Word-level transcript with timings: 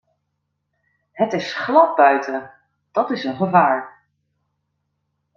Het 1.11 1.33
is 1.33 1.53
glad 1.53 1.95
buiten; 1.95 2.51
dat 2.91 3.09
is 3.11 3.23
een 3.23 3.35
gevaar. 3.35 4.03